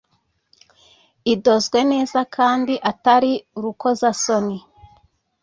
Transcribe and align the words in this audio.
idozwe 1.33 1.79
neza 1.91 2.19
kandi 2.35 2.73
atari 2.91 3.31
urukozasoni. 3.57 4.57